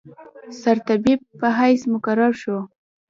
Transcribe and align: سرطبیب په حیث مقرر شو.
سرطبیب 0.61 1.19
په 1.39 1.47
حیث 1.57 1.81
مقرر 1.93 2.31
شو. 2.41 2.57